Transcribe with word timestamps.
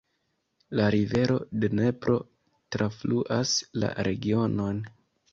La 0.77 0.85
rivero 0.93 1.35
Dnepro 1.65 2.15
trafluas 2.75 3.51
la 3.83 3.91
regionon. 4.09 4.81